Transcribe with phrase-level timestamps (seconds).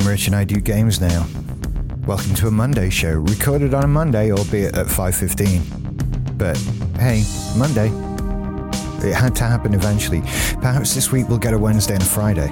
[0.00, 1.26] I'm Rich and I do games now.
[2.06, 6.38] Welcome to a Monday show, recorded on a Monday, albeit at 5.15.
[6.38, 6.56] But
[6.98, 7.22] hey,
[7.58, 7.88] Monday.
[9.06, 10.22] It had to happen eventually.
[10.62, 12.50] Perhaps this week we'll get a Wednesday and a Friday.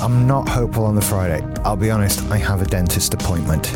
[0.00, 1.44] I'm not hopeful on the Friday.
[1.64, 3.74] I'll be honest, I have a dentist appointment.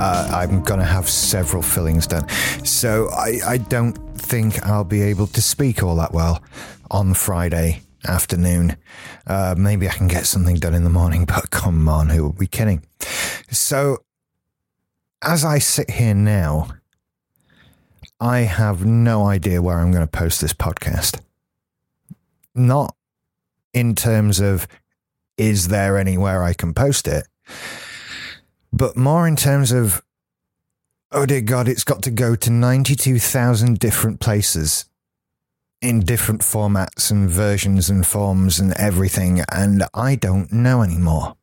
[0.00, 2.28] Uh, I'm going to have several fillings done.
[2.64, 6.42] So I, I don't think I'll be able to speak all that well
[6.90, 8.76] on Friday afternoon.
[9.26, 12.30] Uh, maybe I can get something done in the morning, but come on, who are
[12.30, 12.84] we kidding?
[13.50, 13.98] So,
[15.22, 16.68] as I sit here now,
[18.20, 21.20] I have no idea where I'm going to post this podcast.
[22.54, 22.94] Not
[23.72, 24.66] in terms of
[25.36, 27.26] is there anywhere I can post it,
[28.72, 30.02] but more in terms of
[31.12, 34.84] oh dear God, it's got to go to 92,000 different places
[35.80, 39.42] in different formats and versions and forms and everything.
[39.50, 41.36] And I don't know anymore.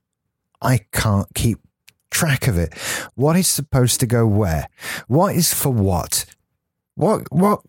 [0.61, 1.59] I can't keep
[2.11, 2.73] track of it.
[3.16, 4.67] What is supposed to go where?
[5.07, 6.25] What is for what?
[6.95, 7.61] What, what,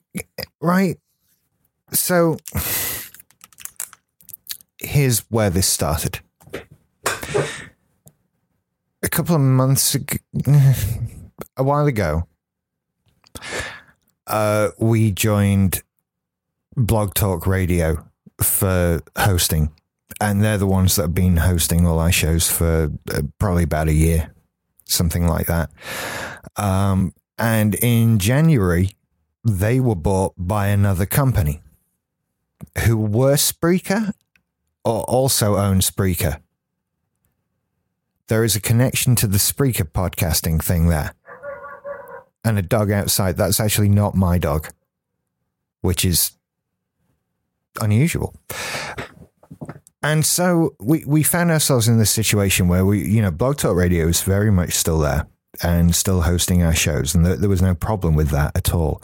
[0.60, 0.98] right?
[1.92, 2.38] So
[4.80, 6.20] here's where this started.
[9.02, 10.16] A couple of months ago,
[11.56, 12.26] a while ago,
[14.26, 15.82] uh, we joined
[16.78, 18.08] Blog Talk Radio
[18.40, 19.72] for hosting,
[20.20, 23.88] and they're the ones that have been hosting all our shows for uh, probably about
[23.88, 24.32] a year,
[24.84, 25.70] something like that.
[26.56, 28.90] Um, and in January,
[29.44, 31.62] they were bought by another company
[32.84, 34.12] who were Spreaker
[34.84, 36.40] or also own Spreaker.
[38.28, 41.14] There is a connection to the Spreaker podcasting thing there.
[42.44, 44.68] And a dog outside, that's actually not my dog,
[45.80, 46.37] which is
[47.80, 48.34] unusual.
[50.02, 53.76] And so we, we found ourselves in this situation where we, you know, Blog Talk
[53.76, 55.26] Radio is very much still there
[55.62, 59.02] and still hosting our shows, and there, there was no problem with that at all.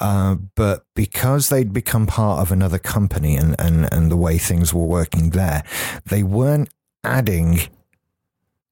[0.00, 4.74] Uh, but because they'd become part of another company and, and, and the way things
[4.74, 5.62] were working there,
[6.06, 6.70] they weren't
[7.04, 7.60] adding,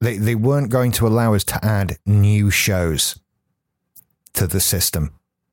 [0.00, 3.20] they, they weren't going to allow us to add new shows
[4.32, 5.12] to the system.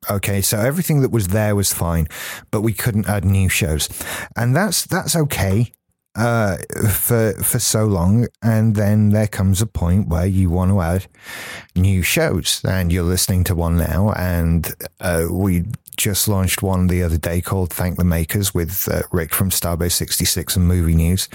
[0.10, 2.08] Okay, so everything that was there was fine,
[2.50, 3.88] but we couldn't add new shows,
[4.36, 5.72] and that's that's okay
[6.16, 6.58] uh,
[6.90, 11.08] for for so long, and then there comes a point where you want to add
[11.76, 15.66] new shows, and you're listening to one now, and uh, we
[15.98, 19.94] just launched one the other day called "Thank the Makers" with uh, Rick from Starbase
[19.94, 21.30] 66 and Movie News.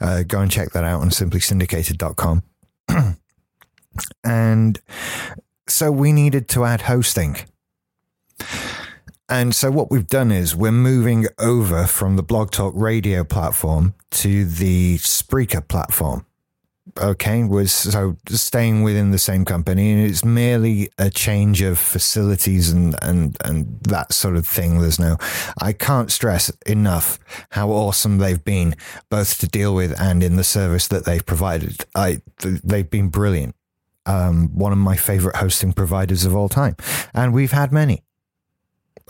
[0.00, 2.42] Uh, go and check that out on simplysyndicated.com.
[4.24, 4.80] and
[5.68, 7.36] so we needed to add hosting.
[9.30, 13.94] And so what we've done is we're moving over from the Blog Talk Radio platform
[14.10, 16.26] to the Spreaker platform.
[17.00, 22.70] Okay, we're so staying within the same company, and it's merely a change of facilities
[22.70, 24.80] and and and that sort of thing.
[24.80, 25.16] There's no,
[25.60, 28.74] I can't stress enough how awesome they've been,
[29.08, 31.84] both to deal with and in the service that they've provided.
[31.94, 33.54] I they've been brilliant.
[34.06, 36.74] Um, one of my favorite hosting providers of all time,
[37.14, 38.02] and we've had many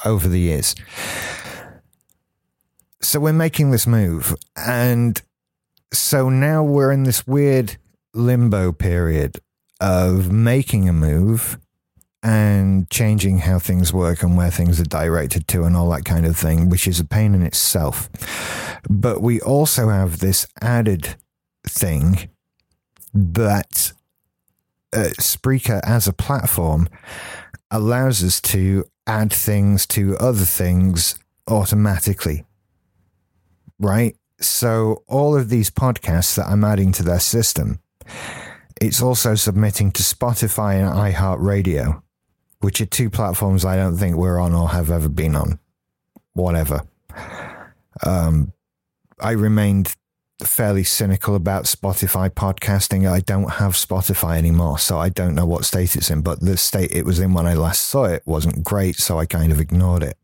[0.04, 0.74] over the years.
[3.02, 4.34] So we're making this move.
[4.56, 5.20] And
[5.92, 7.76] so now we're in this weird
[8.14, 9.40] limbo period
[9.80, 11.58] of making a move
[12.22, 16.26] and changing how things work and where things are directed to and all that kind
[16.26, 18.10] of thing, which is a pain in itself.
[18.88, 21.16] But we also have this added
[21.66, 22.28] thing
[23.14, 23.92] that
[24.92, 26.88] uh, Spreaker as a platform
[27.70, 32.44] allows us to add things to other things automatically.
[33.80, 34.16] Right?
[34.40, 37.80] So all of these podcasts that I'm adding to their system,
[38.80, 42.02] it's also submitting to Spotify and iHeartRadio,
[42.60, 45.58] which are two platforms I don't think we're on or have ever been on.
[46.34, 46.82] Whatever.
[48.06, 48.52] Um,
[49.18, 49.96] I remained
[50.46, 53.10] fairly cynical about Spotify podcasting.
[53.10, 56.22] I don't have Spotify anymore, so I don't know what state it's in.
[56.22, 59.26] But the state it was in when I last saw it wasn't great, so I
[59.26, 60.16] kind of ignored it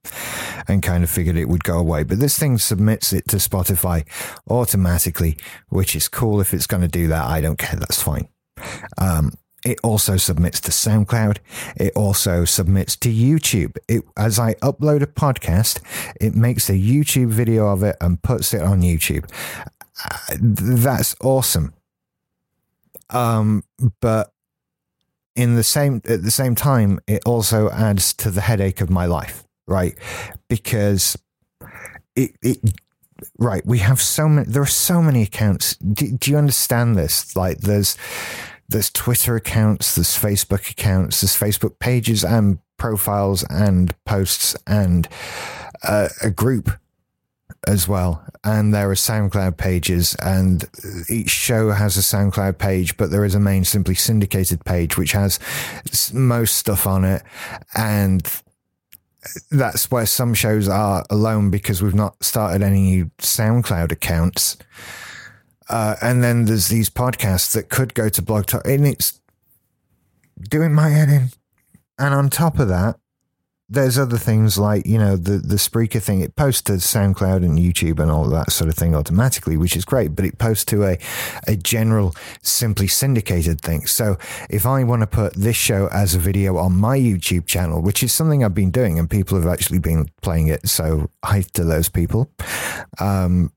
[0.68, 2.02] and kind of figured it would go away.
[2.02, 4.06] But this thing submits it to Spotify
[4.48, 5.36] automatically,
[5.68, 6.40] which is cool.
[6.40, 7.78] If it's going to do that, I don't care.
[7.78, 8.28] That's fine.
[8.98, 9.32] Um,
[9.64, 11.38] it also submits to SoundCloud.
[11.76, 13.76] It also submits to YouTube.
[13.88, 15.80] It, as I upload a podcast,
[16.20, 19.28] it makes a YouTube video of it and puts it on YouTube
[20.38, 21.75] that's awesome.
[23.10, 23.62] Um,
[24.00, 24.32] but
[25.34, 29.06] in the same at the same time, it also adds to the headache of my
[29.06, 29.94] life, right?
[30.48, 31.16] Because
[32.14, 32.58] it it
[33.38, 34.48] right, we have so many.
[34.48, 35.76] There are so many accounts.
[35.76, 37.37] Do, do you understand this?
[37.37, 37.96] Like, there's
[38.69, 45.08] there's Twitter accounts, there's Facebook accounts, there's Facebook pages and profiles and posts and
[45.82, 46.70] uh, a group
[47.66, 48.24] as well.
[48.44, 50.64] And there are SoundCloud pages, and
[51.08, 55.12] each show has a SoundCloud page, but there is a main Simply Syndicated page, which
[55.12, 55.40] has
[56.14, 57.22] most stuff on it.
[57.74, 58.22] And
[59.50, 64.56] that's where some shows are alone because we've not started any SoundCloud accounts.
[65.68, 69.20] Uh, and then there's these podcasts that could go to Blog Talk, and it's
[70.48, 71.30] doing my head in.
[71.98, 73.00] And on top of that,
[73.68, 76.20] there's other things like you know the the Spreaker thing.
[76.20, 79.84] It posts to SoundCloud and YouTube and all that sort of thing automatically, which is
[79.84, 80.14] great.
[80.14, 80.98] But it posts to a
[81.46, 83.86] a general simply syndicated thing.
[83.86, 84.18] So
[84.48, 88.02] if I want to put this show as a video on my YouTube channel, which
[88.02, 91.64] is something I've been doing, and people have actually been playing it, so hi to
[91.64, 92.30] those people.
[93.00, 93.52] Um,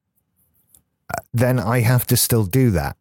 [1.33, 2.97] then I have to still do that.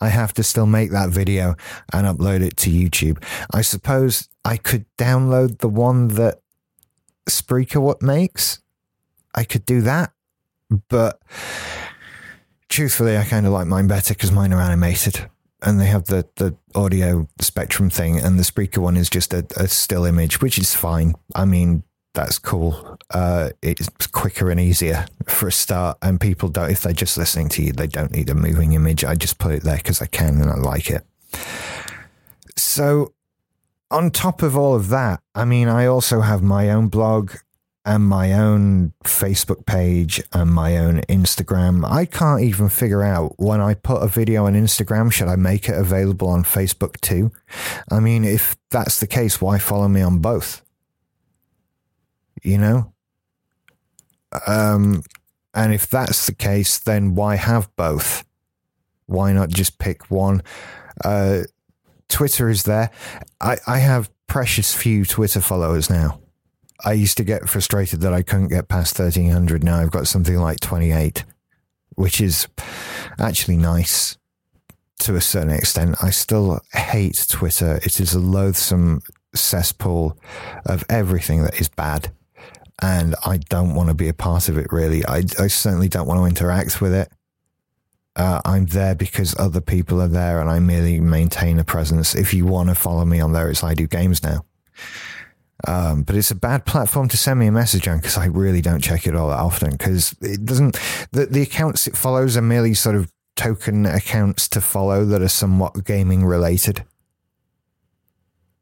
[0.00, 1.56] I have to still make that video
[1.92, 3.22] and upload it to YouTube.
[3.52, 6.40] I suppose I could download the one that
[7.28, 8.60] Spreaker what makes.
[9.34, 10.12] I could do that,
[10.88, 11.20] but
[12.68, 15.28] truthfully, I kind of like mine better because mine are animated
[15.64, 19.46] and they have the, the audio spectrum thing, and the Spreaker one is just a,
[19.56, 21.14] a still image, which is fine.
[21.34, 21.82] I mean,
[22.12, 22.98] that's cool.
[23.10, 26.70] Uh, it's quicker and easier for a start, and people don't.
[26.70, 29.04] If they're just listening to you, they don't need a moving image.
[29.04, 31.02] I just put it there because I can and I like it.
[32.56, 33.13] So
[33.94, 37.30] on top of all of that, I mean, I also have my own blog
[37.84, 41.88] and my own Facebook page and my own Instagram.
[41.88, 45.68] I can't even figure out when I put a video on Instagram, should I make
[45.68, 47.30] it available on Facebook too?
[47.88, 50.62] I mean, if that's the case, why follow me on both?
[52.42, 52.92] You know?
[54.48, 55.04] Um,
[55.54, 58.24] and if that's the case, then why have both?
[59.06, 60.42] Why not just pick one?
[61.04, 61.42] Uh,
[62.14, 62.92] Twitter is there.
[63.40, 66.20] I, I have precious few Twitter followers now.
[66.84, 69.64] I used to get frustrated that I couldn't get past 1300.
[69.64, 71.24] Now I've got something like 28,
[71.96, 72.46] which is
[73.18, 74.16] actually nice
[75.00, 75.96] to a certain extent.
[76.04, 77.80] I still hate Twitter.
[77.82, 79.02] It is a loathsome
[79.34, 80.16] cesspool
[80.66, 82.12] of everything that is bad.
[82.80, 85.04] And I don't want to be a part of it, really.
[85.04, 87.10] I, I certainly don't want to interact with it.
[88.16, 92.14] Uh, I'm there because other people are there and I merely maintain a presence.
[92.14, 94.44] If you want to follow me on there, it's I Do Games now.
[95.66, 98.60] Um, but it's a bad platform to send me a message on because I really
[98.60, 100.78] don't check it all that often because it doesn't,
[101.10, 105.28] the, the accounts it follows are merely sort of token accounts to follow that are
[105.28, 106.84] somewhat gaming related.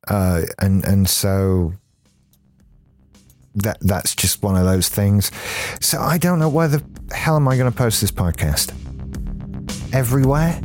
[0.08, 1.74] Uh, and, and so
[3.54, 5.30] that, that's just one of those things.
[5.80, 6.82] So I don't know where the
[7.14, 8.72] hell am I going to post this podcast?
[9.92, 10.60] Everywhere?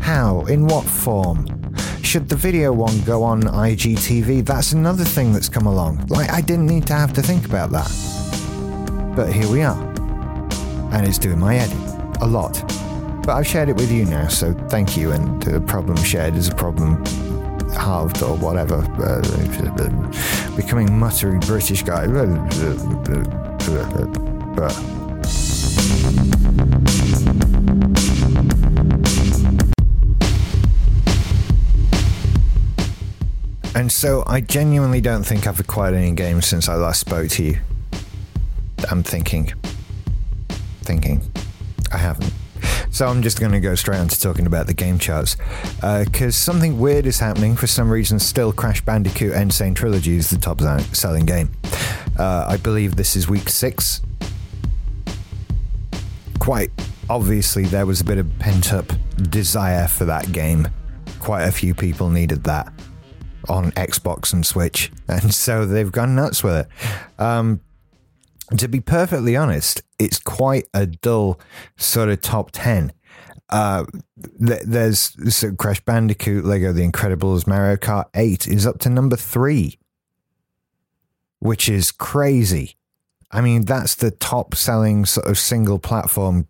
[0.00, 0.44] How?
[0.46, 1.46] In what form?
[2.02, 4.44] Should the video one go on IGTV?
[4.44, 6.06] That's another thing that's come along.
[6.08, 7.90] Like, I didn't need to have to think about that.
[9.16, 9.80] But here we are.
[10.92, 11.72] And it's doing my head
[12.20, 12.62] a lot.
[13.24, 15.12] But I've shared it with you now, so thank you.
[15.12, 17.02] And the problem shared is a problem
[17.74, 18.76] halved or whatever.
[18.98, 19.20] Uh,
[20.56, 22.06] becoming muttery British guy.
[24.54, 26.33] But.
[33.74, 37.42] And so I genuinely don't think I've acquired any games since I last spoke to
[37.42, 37.58] you.
[38.90, 39.52] I'm thinking.
[40.82, 41.22] Thinking.
[41.92, 42.32] I haven't.
[42.90, 45.36] So I'm just going to go straight on to talking about the game charts.
[45.74, 47.56] Because uh, something weird is happening.
[47.56, 49.50] For some reason, still Crash Bandicoot N.
[49.50, 50.60] Sane Trilogy is the top
[50.94, 51.50] selling game.
[52.16, 54.00] Uh, I believe this is week six.
[56.38, 56.70] Quite
[57.10, 58.92] obviously, there was a bit of pent up
[59.30, 60.68] desire for that game.
[61.18, 62.72] Quite a few people needed that
[63.48, 67.20] on Xbox and Switch, and so they've gone nuts with it.
[67.20, 67.60] Um,
[68.56, 71.40] to be perfectly honest, it's quite a dull
[71.76, 72.92] sort of top 10.
[73.50, 73.84] Uh,
[74.44, 79.16] th- there's so Crash Bandicoot, Lego The Incredibles, Mario Kart 8 is up to number
[79.16, 79.78] three,
[81.38, 82.76] which is crazy.
[83.30, 86.48] I mean, that's the top selling sort of single platform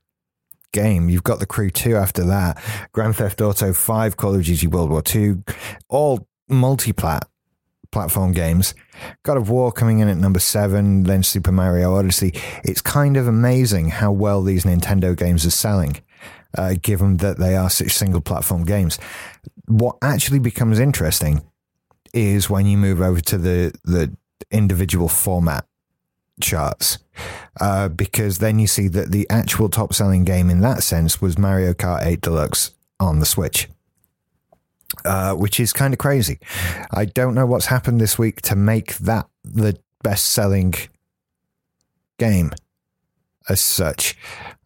[0.73, 1.09] game.
[1.09, 4.91] You've got The Crew 2 after that, Grand Theft Auto 5, Call of Duty World
[4.91, 5.43] War 2,
[5.89, 7.29] all multi-plat
[7.91, 8.75] platform games.
[9.23, 12.33] God of War coming in at number seven, then Super Mario Odyssey.
[12.65, 16.03] It's kind of amazing how well these Nintendo games are selling,
[16.59, 18.99] uh, given that they are such single platform games.
[19.67, 21.43] What actually becomes interesting
[22.13, 24.15] is when you move over to the the
[24.51, 25.67] individual format
[26.41, 26.99] charts
[27.61, 31.39] uh, because then you see that the actual top selling game in that sense was
[31.39, 33.69] Mario Kart 8 Deluxe on the Switch.
[35.05, 36.39] Uh, which is kind of crazy.
[36.91, 40.75] I don't know what's happened this week to make that the best selling
[42.19, 42.53] game
[43.49, 44.17] as such.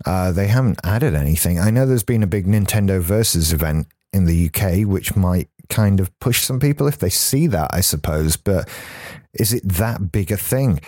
[0.04, 1.58] Uh, they haven't added anything.
[1.58, 6.00] I know there's been a big Nintendo Versus event in the UK, which might kind
[6.00, 8.36] of push some people if they see that, I suppose.
[8.36, 8.68] But
[9.34, 10.80] is it that big a thing?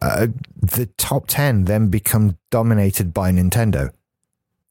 [0.00, 3.90] Uh, the top 10 then become dominated by Nintendo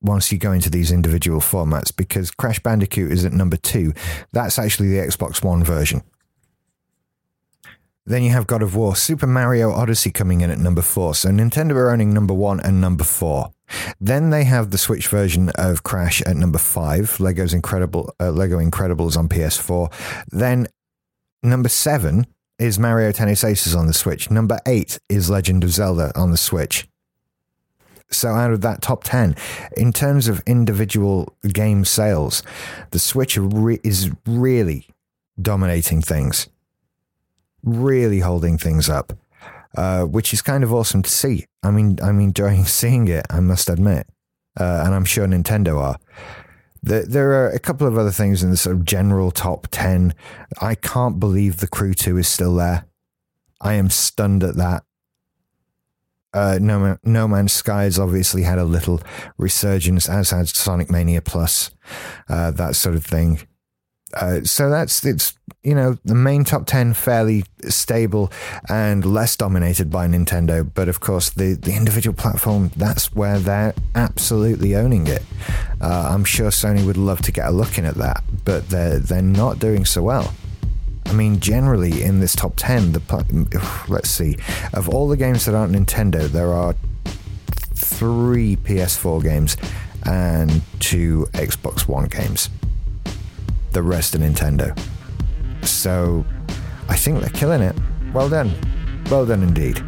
[0.01, 3.93] once you go into these individual formats because Crash Bandicoot is at number two.
[4.31, 6.03] That's actually the Xbox One version.
[8.07, 11.13] Then you have God of War, Super Mario Odyssey coming in at number four.
[11.13, 13.51] So Nintendo are owning number one and number four.
[13.99, 18.59] Then they have the Switch version of Crash at number five, Lego's Incredible uh, Lego
[18.59, 19.91] Incredibles on PS4.
[20.31, 20.67] Then
[21.43, 22.25] number seven
[22.57, 24.31] is Mario Tennis Aces on the Switch.
[24.31, 26.87] Number eight is Legend of Zelda on the Switch.
[28.09, 29.35] So out of that top 10,
[29.75, 32.41] in terms of individual game sales,
[32.91, 34.87] the Switch is really
[35.41, 36.47] dominating things,
[37.63, 39.13] really holding things up,
[39.75, 41.45] uh, which is kind of awesome to see.
[41.63, 44.07] I mean, I'm enjoying seeing it, I must admit.
[44.59, 45.97] Uh, and I'm sure Nintendo are.
[46.81, 50.13] There are a couple of other things in the sort of general top 10.
[50.61, 52.85] I can't believe the Crew 2 is still there.
[53.59, 54.83] I am stunned at that.
[56.33, 59.01] Uh, no, Man, no Man's Sky has obviously had a little
[59.37, 61.71] resurgence, as has Sonic Mania Plus,
[62.29, 63.39] uh, that sort of thing.
[64.13, 68.31] Uh, so that's it's you know the main top 10 fairly stable
[68.69, 73.73] and less dominated by Nintendo but of course the the individual platform that's where they're
[73.95, 75.23] absolutely owning it
[75.81, 78.99] uh, I'm sure Sony would love to get a look in at that but they're
[78.99, 80.33] they're not doing so well
[81.07, 84.37] I mean generally in this top 10 the let's see
[84.73, 86.75] of all the games that aren't Nintendo there are
[87.73, 89.57] three PS4 games
[90.03, 92.49] and two Xbox One games
[93.77, 94.75] the rest are Nintendo.
[95.63, 96.25] So
[96.89, 97.75] I think they're killing it.
[98.11, 98.51] Well done.
[99.11, 99.83] Well done indeed.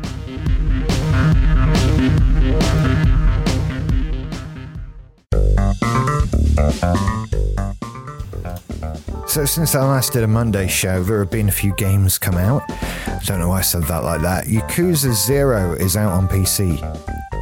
[9.29, 12.33] So, since I last did a Monday show, there have been a few games come
[12.33, 12.63] out.
[12.67, 14.45] I don't know why I said that like that.
[14.45, 16.81] Yakuza Zero is out on PC.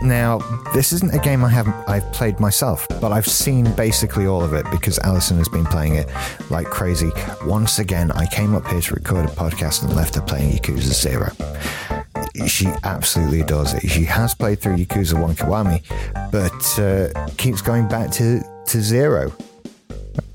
[0.03, 0.39] Now,
[0.73, 4.51] this isn't a game I have I've played myself, but I've seen basically all of
[4.51, 6.09] it because Alison has been playing it
[6.49, 7.09] like crazy.
[7.45, 10.93] Once again, I came up here to record a podcast and left her playing Yakuza
[10.93, 11.31] Zero.
[12.47, 13.87] She absolutely adores it.
[13.89, 15.81] She has played through Yakuza One Kiwami,
[16.33, 19.31] but uh, keeps going back to, to Zero.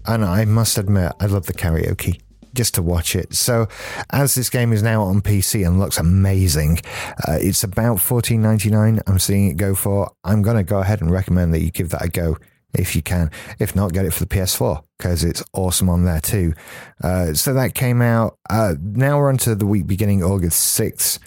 [0.06, 2.20] And I must admit, I love the karaoke
[2.54, 3.34] just to watch it.
[3.34, 3.68] So,
[4.10, 6.80] as this game is now on PC and looks amazing,
[7.26, 9.00] uh, it's about fourteen ninety nine.
[9.06, 10.10] I'm seeing it go for.
[10.24, 12.36] I'm going to go ahead and recommend that you give that a go
[12.74, 13.30] if you can.
[13.58, 16.54] If not, get it for the PS4 because it's awesome on there too.
[17.02, 18.38] Uh, so that came out.
[18.48, 21.18] Uh, now we're onto the week beginning August 6th.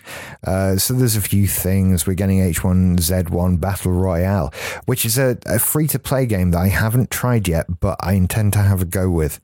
[0.45, 2.07] Uh, so there's a few things.
[2.07, 4.53] We're getting H1Z1 Battle Royale,
[4.85, 8.13] which is a, a free to play game that I haven't tried yet, but I
[8.13, 9.39] intend to have a go with.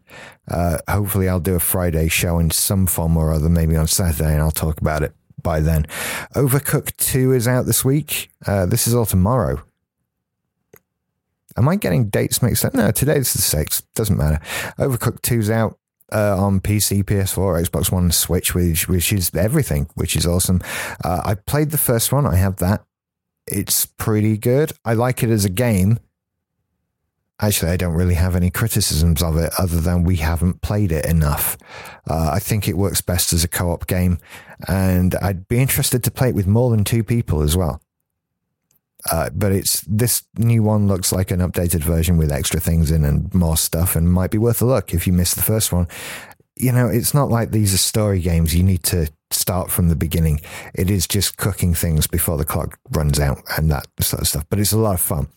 [0.50, 4.34] Uh, hopefully, I'll do a Friday show in some form or other, maybe on Saturday,
[4.34, 5.86] and I'll talk about it by then.
[6.36, 8.32] Overcooked 2 is out this week.
[8.46, 9.62] Uh, this is all tomorrow.
[11.62, 12.74] Am I getting dates mixed up?
[12.74, 13.84] No, today's the 6th.
[13.94, 14.40] Doesn't matter.
[14.80, 15.78] Overcooked 2's out
[16.12, 20.60] uh, on PC, PS4, Xbox One, Switch, which, which is everything, which is awesome.
[21.04, 22.26] Uh, I played the first one.
[22.26, 22.84] I have that.
[23.46, 24.72] It's pretty good.
[24.84, 26.00] I like it as a game.
[27.40, 31.06] Actually, I don't really have any criticisms of it other than we haven't played it
[31.06, 31.60] enough.
[32.10, 34.18] Uh, I think it works best as a co op game,
[34.68, 37.84] and I'd be interested to play it with more than two people as well.
[39.10, 43.04] Uh, but it's this new one looks like an updated version with extra things in
[43.04, 45.88] and more stuff, and might be worth a look if you missed the first one.
[46.58, 48.56] You know, it's not like these are story games.
[48.56, 50.42] You need to start from the beginning.
[50.76, 54.46] It is just cooking things before the clock runs out and that sort of stuff.
[54.50, 55.28] But it's a lot of fun.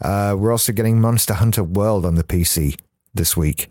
[0.00, 2.78] Uh, we're also getting Monster Hunter World on the PC
[3.14, 3.70] this week,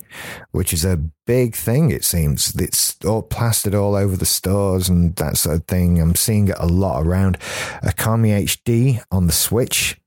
[0.51, 2.53] which is a big thing, it seems.
[2.55, 6.01] It's all plastered all over the stores and that sort of thing.
[6.01, 7.39] I'm seeing it a lot around.
[7.83, 9.99] Okami HD on the Switch.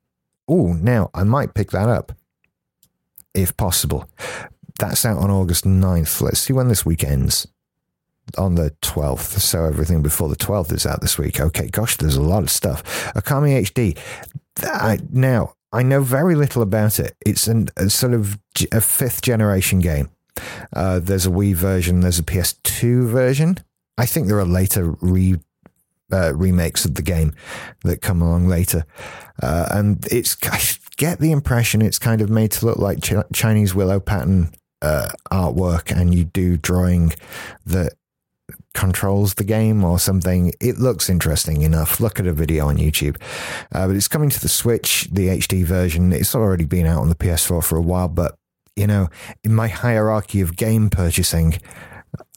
[0.49, 2.13] Oh, now I might pick that up
[3.35, 4.09] if possible.
[4.79, 6.21] That's out on August 9th.
[6.21, 7.47] Let's see when this week ends.
[8.39, 9.41] On the 12th.
[9.41, 11.41] So everything before the 12th is out this week.
[11.41, 12.83] Okay, gosh, there's a lot of stuff.
[13.15, 13.99] Okami HD.
[14.63, 17.17] I, now, I know very little about it.
[17.25, 18.39] It's an, a sort of
[18.73, 20.11] a fifth generation game.
[20.75, 23.59] Uh, there's a Wii version, there's a PS2 version.
[23.99, 25.39] I think there are later re
[26.13, 27.33] uh, remakes of the game
[27.85, 28.85] that come along later.
[29.43, 30.61] Uh, and it's, I
[30.97, 34.53] get the impression it's kind of made to look like Ch- Chinese willow pattern
[34.83, 37.13] uh, artwork, and you do drawing
[37.65, 37.95] that
[38.75, 40.53] controls the game or something.
[40.61, 42.01] It looks interesting enough.
[42.01, 43.17] Look at a video on YouTube.
[43.73, 46.13] Uh, but it's coming to the Switch, the HD version.
[46.13, 48.37] It's already been out on the PS4 for a while, but
[48.77, 49.09] you know,
[49.45, 51.59] in my hierarchy of game purchasing,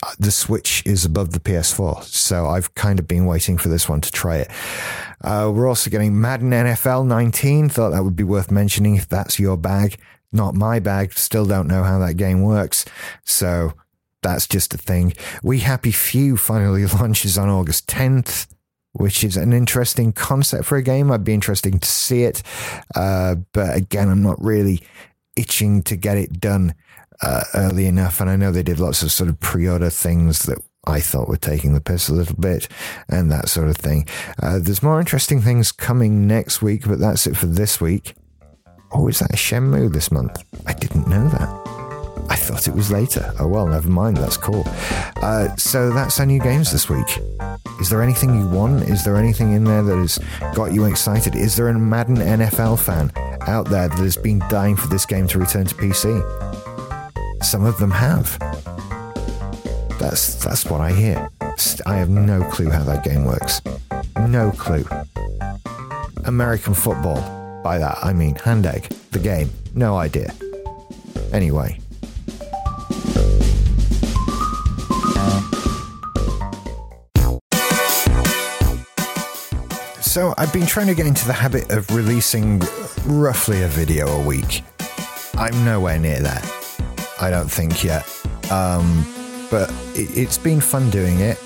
[0.03, 2.03] uh, the Switch is above the PS4.
[2.03, 4.51] So I've kind of been waiting for this one to try it.
[5.23, 7.69] Uh, we're also getting Madden NFL 19.
[7.69, 9.97] Thought that would be worth mentioning if that's your bag.
[10.31, 11.13] Not my bag.
[11.13, 12.85] Still don't know how that game works.
[13.23, 13.73] So
[14.25, 15.13] that's just a thing.
[15.43, 18.47] We Happy Few finally launches on August 10th,
[18.93, 21.11] which is an interesting concept for a game.
[21.11, 22.41] I'd be interested to see it.
[22.95, 24.81] Uh, but again, I'm not really
[25.35, 26.73] itching to get it done
[27.21, 28.19] uh, early enough.
[28.19, 31.27] And I know they did lots of sort of pre order things that I thought
[31.27, 32.67] were taking the piss a little bit
[33.07, 34.07] and that sort of thing.
[34.41, 38.15] Uh, there's more interesting things coming next week, but that's it for this week.
[38.91, 40.43] Oh, is that a Shenmue this month?
[40.65, 41.64] I didn't know that.
[42.29, 43.33] I thought it was later.
[43.39, 44.17] Oh well, never mind.
[44.17, 44.63] That's cool.
[45.17, 47.19] Uh, so that's our new games this week.
[47.79, 48.83] Is there anything you want?
[48.83, 50.17] Is there anything in there that has
[50.53, 51.35] got you excited?
[51.35, 53.11] Is there a Madden NFL fan
[53.47, 57.43] out there that has been dying for this game to return to PC?
[57.43, 58.39] Some of them have.
[59.99, 61.29] That's that's what I hear.
[61.85, 63.61] I have no clue how that game works.
[64.27, 64.85] No clue.
[66.25, 67.21] American football.
[67.63, 69.49] By that I mean hand egg, the game.
[69.73, 70.33] No idea.
[71.33, 71.79] Anyway,
[80.15, 82.61] So I've been trying to get into the habit of releasing
[83.05, 84.63] roughly a video a week.
[85.33, 86.41] I'm nowhere near that.
[87.19, 88.07] I don't think yet.
[88.49, 89.05] Um,
[89.51, 91.37] but it, has been fun doing it.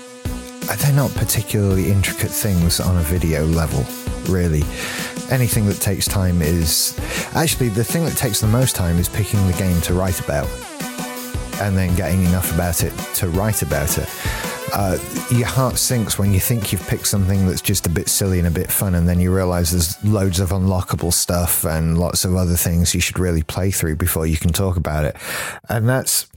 [0.78, 3.84] They're not particularly intricate things on a video level,
[4.32, 4.62] really.
[5.32, 6.96] Anything that takes time is.
[7.34, 10.46] Actually, the thing that takes the most time is picking the game to write about
[11.60, 14.08] and then getting enough about it to write about it
[14.72, 14.98] uh,
[15.30, 18.46] your heart sinks when you think you've picked something that's just a bit silly and
[18.46, 22.34] a bit fun, and then you realize there's loads of unlockable stuff and lots of
[22.36, 25.16] other things you should really play through before you can talk about it.
[25.68, 26.28] And that's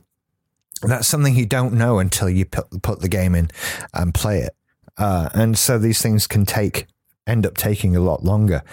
[0.82, 3.50] that's something you don't know until you put, put the game in
[3.94, 4.56] and play it.
[4.98, 6.88] Uh, and so these things can take
[7.26, 8.64] end up taking a lot longer.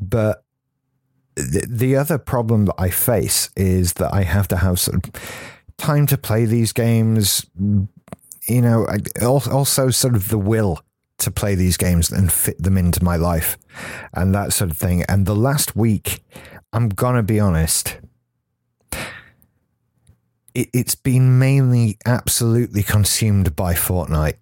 [0.00, 0.44] But
[1.36, 5.59] the, the other problem that I face is that I have to have sort of
[5.80, 7.46] time to play these games
[8.50, 8.86] you know,
[9.22, 10.80] also sort of the will
[11.18, 13.58] to play these games and fit them into my life
[14.14, 15.04] and that sort of thing.
[15.04, 16.24] And the last week,
[16.72, 17.98] I'm going to be honest,
[20.54, 24.36] it, has been mainly absolutely consumed by Fortnite.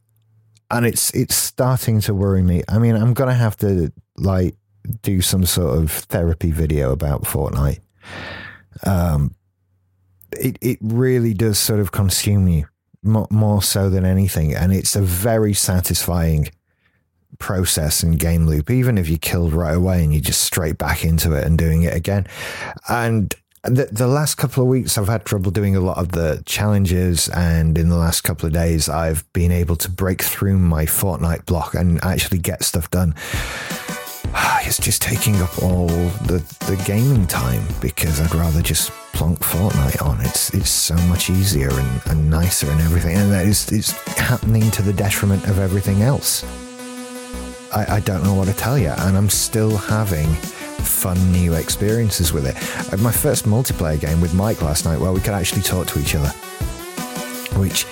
[0.70, 2.62] And it's it's starting to worry me.
[2.68, 4.54] I mean, I'm gonna have to like
[5.00, 7.80] do some sort of therapy video about Fortnite.
[8.84, 9.34] Um,
[10.32, 12.66] it it really does sort of consume you
[13.02, 14.54] more, more so than anything.
[14.54, 16.50] And it's a very satisfying
[17.38, 21.04] process and game loop, even if you killed right away and you just straight back
[21.04, 22.26] into it and doing it again.
[22.88, 26.42] And the, the last couple of weeks, I've had trouble doing a lot of the
[26.46, 30.86] challenges, and in the last couple of days, I've been able to break through my
[30.86, 33.14] Fortnite block and actually get stuff done.
[34.26, 39.38] Ah, it's just taking up all the, the gaming time because I'd rather just plonk
[39.40, 40.20] Fortnite on.
[40.20, 44.70] It's it's so much easier and, and nicer and everything, and that is it's happening
[44.72, 46.44] to the detriment of everything else.
[47.74, 50.28] I, I don't know what to tell you, and I'm still having
[50.84, 52.56] fun new experiences with it.
[52.92, 56.00] Uh, my first multiplayer game with Mike last night where we could actually talk to
[56.00, 56.28] each other,
[57.58, 57.86] which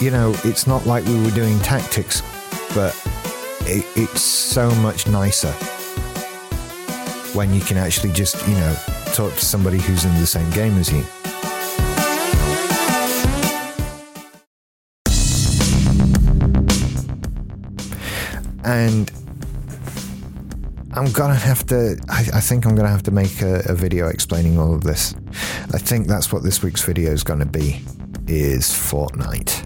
[0.00, 2.22] you know it's not like we were doing tactics,
[2.74, 2.94] but
[3.66, 5.52] it, it's so much nicer
[7.34, 8.76] when you can actually just you know
[9.12, 11.04] talk to somebody who's in the same game as you.
[18.64, 19.10] And
[20.92, 21.96] I'm gonna have to.
[22.08, 25.14] I, I think I'm gonna have to make a, a, video explaining all of this.
[25.72, 27.80] I think that's what this week's video is gonna be.
[28.26, 29.65] Is Fortnite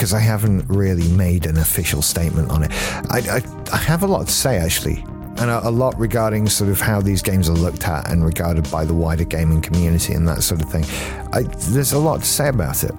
[0.00, 2.70] because I haven't really made an official statement on it.
[3.10, 5.04] I, I, I have a lot to say actually
[5.36, 8.70] and a, a, lot regarding sort of how these games are looked at and regarded
[8.70, 10.84] by the wider gaming community and that sort of thing.
[11.34, 12.94] I, there's a lot to say about it.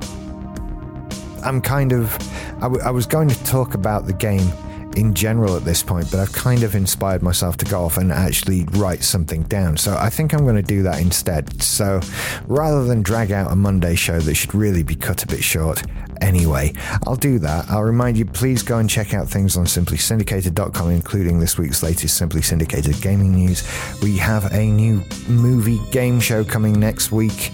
[1.44, 2.16] I'm kind of,
[2.58, 4.54] I, w- I was going to talk about the game
[4.96, 8.12] in general at this point, but I've kind of inspired myself to go off and
[8.12, 9.78] actually write something down.
[9.78, 11.64] So I think I'm going to do that instead.
[11.64, 12.00] So
[12.48, 15.82] rather than drag out a Monday show that should really be cut a bit short,
[16.22, 16.74] Anyway,
[17.06, 17.66] I'll do that.
[17.70, 22.16] I'll remind you, please go and check out things on simplysyndicated.com, including this week's latest
[22.16, 23.64] Simply Syndicated gaming news.
[24.02, 27.52] We have a new movie game show coming next week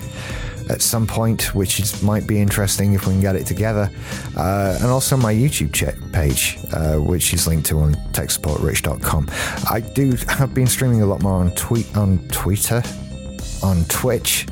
[0.70, 3.90] at some point, which is, might be interesting if we can get it together.
[4.36, 9.30] Uh, and also my YouTube page, uh, which is linked to on techsupportrich.com.
[9.70, 12.84] I do have been streaming a lot more on tweet on Twitter,
[13.64, 14.46] on Twitch.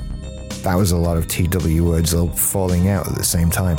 [0.65, 3.77] That was a lot of TW words all falling out at the same time.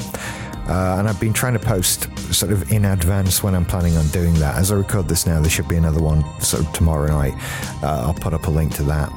[0.69, 4.07] Uh, and I've been trying to post sort of in advance when I'm planning on
[4.09, 4.55] doing that.
[4.55, 7.35] As I record this now, there should be another one sort of tomorrow night.
[7.83, 9.11] Uh, I'll put up a link to that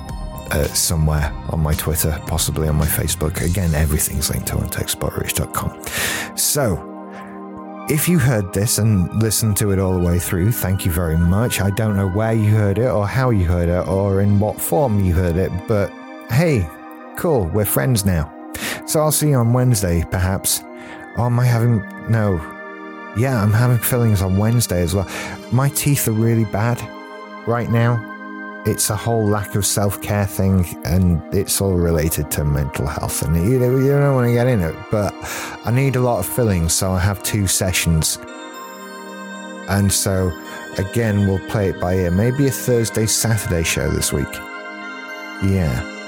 [0.51, 3.39] uh, somewhere on my Twitter, possibly on my Facebook.
[3.39, 6.35] Again, everything's linked to on techsupportrich.com.
[6.35, 6.85] So,
[7.87, 11.17] if you heard this and listened to it all the way through, thank you very
[11.17, 11.61] much.
[11.61, 14.59] I don't know where you heard it or how you heard it or in what
[14.59, 15.91] form you heard it, but
[16.31, 16.67] hey,
[17.19, 18.33] cool, we're friends now.
[18.87, 20.61] So I'll see you on Wednesday, perhaps.
[21.17, 21.77] Or am I having.
[22.09, 22.37] No.
[23.17, 25.07] Yeah, I'm having fillings on Wednesday as well.
[25.51, 26.79] My teeth are really bad
[27.47, 28.09] right now
[28.65, 33.21] it's a whole lack of self care thing, and it's all related to mental health.
[33.21, 35.13] And you, you don't want to get in it, but
[35.65, 38.17] I need a lot of fillings, so I have two sessions.
[39.69, 40.31] And so,
[40.77, 42.11] again, we'll play it by ear.
[42.11, 44.33] Maybe a Thursday, Saturday show this week.
[45.43, 45.98] Yeah.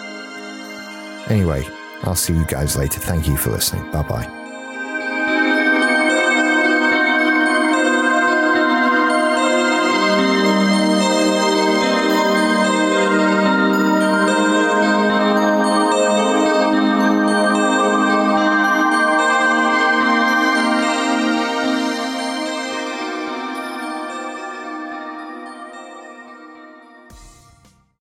[1.31, 1.65] Anyway,
[2.03, 2.99] I'll see you guys later.
[2.99, 3.89] Thank you for listening.
[3.91, 4.40] Bye bye.